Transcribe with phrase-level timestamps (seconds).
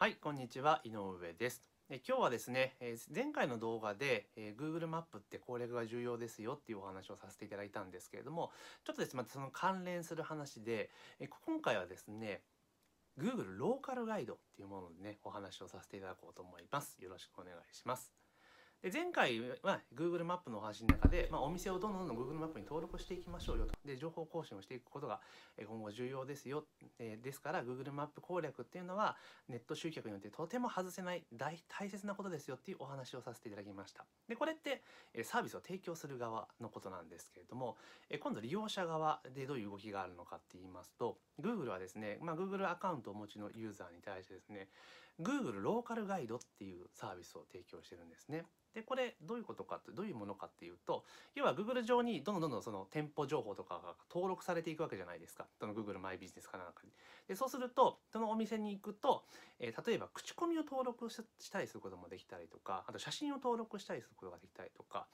[0.00, 1.60] はい、こんにちは、井上です。
[1.90, 8.50] え今日はですね、え前回の動画で、え Google マップって攻略が重要ですよっていうお話をさせていただいたんですけれども、
[8.82, 10.88] ちょっとですね、またその関連する話で、
[11.18, 12.40] え今回はですね、
[13.18, 16.96] Google ローカルガイドっていうものでね、お話をさせていただこうと思います。
[16.98, 18.19] よろしくお願いします。
[18.82, 23.74] で前回は Google マップのお話の中で、まあ、お店をどんどんどんどん Google マップに登録していきましょうよと。
[23.84, 25.20] で情報更新をしていくことが
[25.62, 26.64] 今後重要ですよ、
[26.98, 29.16] えーですから Google マップ攻略っていうのは
[29.48, 34.06] ネット集客によってとても外せない大大切なことですよっていうお話をさせていただきました。
[34.28, 34.82] でこれって
[35.24, 37.76] サービスを提供する側のことなんですけれども
[38.18, 44.68] 今度利用者側でどういう動きがあるのかって言いますと Google はですね、まあ、Google アカウントをお持ちのユーザーに対してですね
[45.20, 48.44] Google ローカルガイドっていうサービスを提供してるんですね。
[48.74, 55.46] でこれどういうことかってどういうものかっていうと要は Google 上にどんどんどんどんその店舗情報とかが登録されていくわけじゃないですか。
[55.58, 56.90] その Google マイビジネスかなんかに。
[57.28, 59.24] でそうするとそのお店に行くと、
[59.58, 65.06] えー例えば口コミを登録したりすることもできたりとかあと写真を登録したりすることができたりとか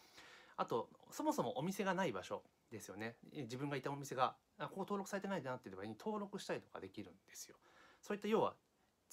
[0.56, 3.16] あとそもそもお店がない場所ですよね。
[3.33, 7.56] 自分がいたお店がここ登録されてないなっていう場合に登録したりとかできるんですよ。
[8.03, 8.55] そういった要は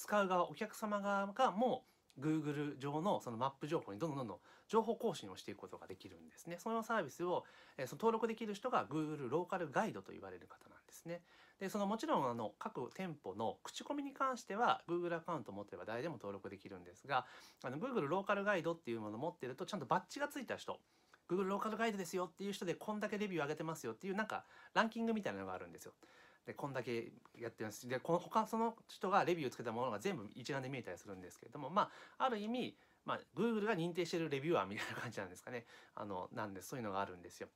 [0.03, 1.85] 使う側お客様側がも
[2.17, 4.37] う Google 上のそのマップ情報にどんどんどんどん
[4.67, 6.57] 情報更新をしていくことができるんですね。
[6.59, 7.45] そのサービスを、
[7.77, 11.21] えその登録できる人が Google ローカルガイドと言われる方なんですね。
[11.59, 17.25] で、そのもちろんあの各店舗の口コミに関しては Google アカウントを持ってれば誰でも登録できるんですが、
[17.63, 20.79] あの Google ローカルガイドっていうものを持ってるとちゃんとバッジがついた人、
[21.29, 24.43] Google ローカルガイドですよっていう人でこんだけレビューを上げてますよっていうなんか
[24.73, 25.93] ランキングみたいなのがあるんですよ。
[26.45, 37.47] でこんだけやってますでこの他その人がレビューつけたものが全部一覧で見えたりするんですけれどもまあある意味、まあ、Google が認定してるレビュアーみたいな感じなんですかねあのなんでそういうのがあるんですよ。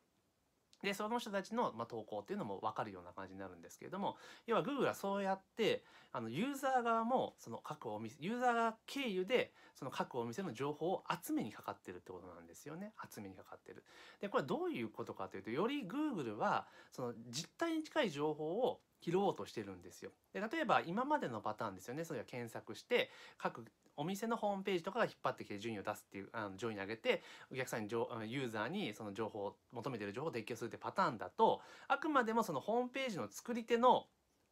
[0.83, 13.84] でその人たちの、ま、投稿っていうのも分かるような感じになるんですけれども要は Google はそうやってあのユーザー側もその各お店ユーザー側経由でその各お店の情報を集めにかかってるってことなんですよね集めにかかってる。
[14.22, 20.12] でこれどういうことかというとより Google はその実態に近い情報を拾おうとしてるんですよ。
[20.34, 23.66] で例えば今までのパターンですよねそれは検索して各
[23.97, 27.22] お店のホームページとかが引っ張ってきて順位を出すっていうあの上位に上げて
[27.52, 34.06] お客さんにユーザーにその情報を求めてる情報を提供するってパターンだとあくまでもそのホームページの作り手の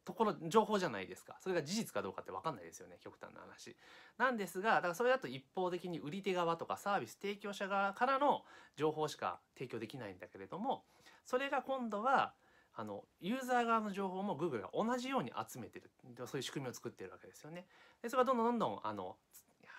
[0.04, 1.36] ところ情報じゃないですか。
[1.40, 3.76] それが事実かどうかって分かんないですよね極端な話。
[4.18, 8.42] なんですがだからそれだと一方的に売り手側とかサービス提供者側からの
[8.76, 10.84] 情報しか提供できないんだけれども
[11.24, 12.34] それが今度は
[12.78, 15.90] あのユーザー側の情報も Google が同じように集めてる。
[16.14, 17.66] でそういう仕組みを作ってるわけですよね。
[18.02, 19.16] でそれがどんどんどんどんあの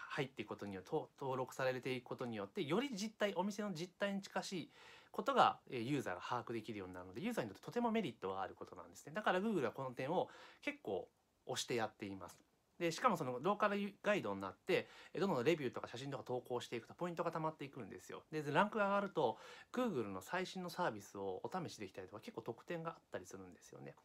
[0.09, 4.71] 入っていくことによって登録されていくことによってより実態お店の実態に近しい
[5.11, 9.13] ことがユーザーが把握できるようになるのでユーザーにとってとてもメリットがあることなんですね。
[9.13, 10.29] だから Google はこの点を
[10.63, 11.07] 結構
[11.45, 12.37] 押してやっています。
[12.79, 14.87] でしかもそのローカルガイドになって
[15.19, 19.37] どんどんレビューとか写真とか投稿していくとポイントが溜まっていくんですよでランクが上がると
[19.73, 23.95] Google の最新のサービスをお試しできたりとか結構特典があったりするんですよね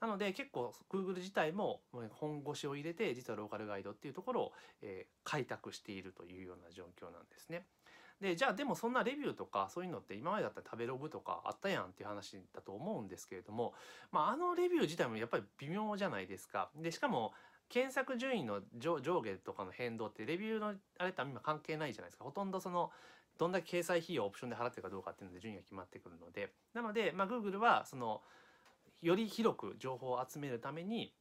[0.00, 1.80] なので結構 Google 自体も
[2.12, 7.66] 本腰を入れて実はローカルガイドっていうところを、え開拓しているというような状況なんですね。
[8.20, 13.72] でじゃあでもそんなレビューとかそういうのって今までだったら食べログとかあったやんっていう話だと思うんですけれども、
[14.12, 16.70] まあ、あのレビュー自体もやっぱり微妙じゃないですか。
[16.76, 17.32] でしかも
[17.70, 22.24] 検索順位の上上下とかの変動ってレビューのあれって今関係ないじゃないですか。
[22.24, 22.90] ほとんどその
[23.38, 26.52] どんだけ掲載費用をオプションで払ってるかどうかっていうので順位が決まってくるので。
[26.74, 28.22] なので、まあ、Google はその
[29.00, 31.14] より広く情報を集めるために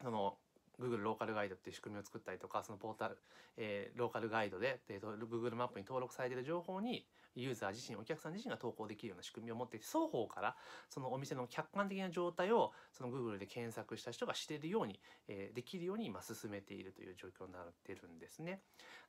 [0.00, 0.38] その
[0.80, 3.18] Google ローカルガイドっていう仕組みを作ったりとかそのポータル、
[3.56, 10.56] えーローカルガイドで Google マップに登録されている情報にユーザー自身お客さん自身が投稿できるような仕組みを持っていて双方から
[10.88, 14.98] そのお店の客観的な状態をその Google で検索した人が知れるように、
[15.28, 18.60] えーできるように今進めているという状況になってるんですね。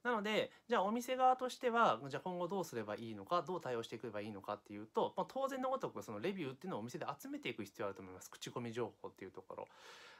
[0.03, 9.67] なのでじゃあお店側としてはじゃあ今後どうすればいいのかどう対応していけばいいのかっていうと、まあ、当然のごとくそのレビューっていうのをお店で集めていく必要あると思います口コミ情報っていうところ。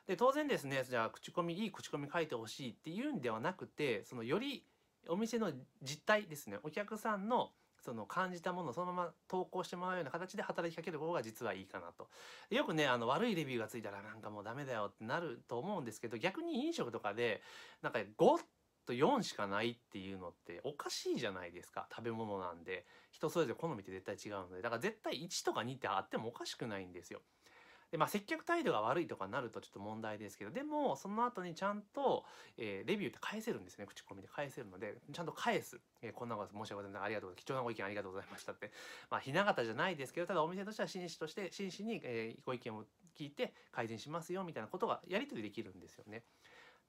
[0.07, 4.63] で当然ですねじゃあ口コミいい口コミ書いてほしいっていうんではなくてそのより
[5.09, 5.51] お店の
[5.83, 12.09] 実態ですねお客さんのその感じたものをそのまま投稿してもらうような形で働きかける方が実はいいかなと。
[12.49, 17.41] よくねあの悪いレビューがついたらなんかもうダメだよってなると思うんですけど逆に飲食とかで
[17.81, 18.39] なんか5
[18.87, 27.21] と4しかないっていうのっておかしいじゃないですか食べ物なんで人それぞれ好みって絶対違うのでだから絶対1とか2ってあってもおかしくないんですよ。
[27.91, 32.25] でまあ接客態度が悪いとかになるとちょっと問題ですけどでもその後にちゃんと、
[32.57, 33.85] えーレビューって返せるんですね。
[33.85, 37.03] 口コミで返せるのでちゃんと返す、えーこんなこと申し訳ございません。
[37.03, 37.45] ありがとうございます。
[37.45, 38.71] 貴重なご意見ありがとうございましたって。
[39.09, 42.85] まあひな形じゃないですけどただお店としては真摯として真摯に、えーご意見を
[43.15, 46.23] 聞いて改善しますよみたいなことがやり取りできるんですよね。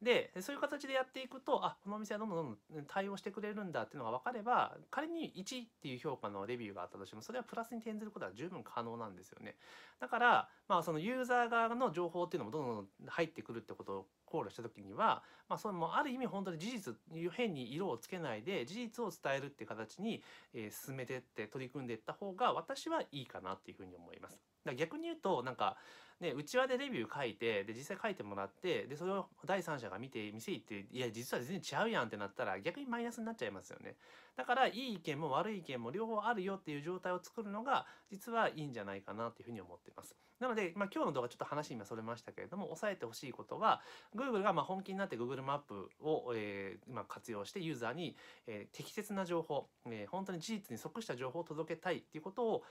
[0.03, 9.56] でそういう形でやっていくとあこのお店はどんどんどんどん対応してくれるんだっていうのが分かれば仮に1っていう評価のレビューがあったとしてもそれはプラスに転ずることは十分可能なんですよね。
[9.99, 16.94] だからまあそのユーザー側の情報っていうのもどんどん入ってくるってこと考慮した時には、まあ、それもある意味本当に事実
[17.32, 20.22] 変に色をつけないで事実を伝えるっていう形に、
[20.54, 24.38] えー、進めてって取り組んでいった方が私はいいかなっていうふうに思います。
[24.64, 25.76] だ逆に言うとなんか
[26.20, 33.94] ね、うちわでレビュー書いてで実際書いてもらってでそれを第三者が見て店行っていや実は全然違うやんってなったら逆にマイナスになっちゃいますよね
[34.36, 43.81] だからいい意見も悪い意見も両方あるよっていう状態を作るのが実はいいんじゃないかなっていうふうに思ってますなので、まあ、今日の動画ちょっと話今それましたけれども押さえてほしいことは
[44.14, 52.62] Google がま本気になって Google マップを、えー、ま活用してユーザーに、えー、適切な情報、えー、本当に事実に即した情報を届けたいっていうことを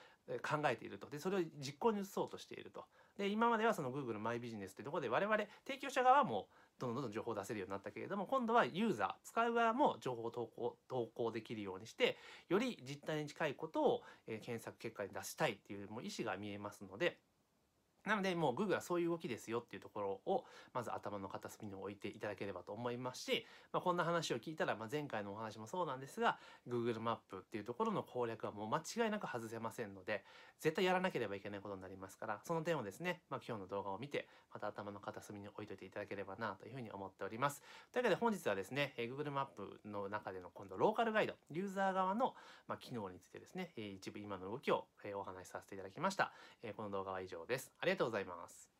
[0.42, 1.10] 考えていると。
[1.10, 2.86] でそれを実行に移そうとしていると。
[3.18, 6.48] で今まではその Google マイビジネスってところで我々提供者側も
[6.80, 12.18] どんどんどん情報を出せるようになったけれども今度はユーザー使う側も情報を投稿投稿できるようにして
[12.50, 17.18] より実態に近いことを、え検索結果に出したいっていうもう意思が見えますので
[18.08, 26.38] なのでもう Google はそういう動きですよっていうところをまず頭の片隅に置いていただければと思いますし、まあ、こんな話を聞いたら、まあ、前回のお話もそうなんですが
[26.68, 30.24] Google マップっていうところの攻略はもう間違いなく外せませんので
[30.60, 37.62] 絶対やらなければいけないことになりますからその点をですね、まあ、今日の動画を見てまた頭の片隅に置いといていただければなというふうに思っております。
[37.92, 42.34] というわけで本日はですね Google マップの中での今度ローカルガイドユーザー側の、
[42.68, 46.32] まあ、機能についてですね一部今の動きをお話しさせていただきました。
[46.76, 47.72] この動画は以上です。
[47.80, 48.77] ありがとうございます。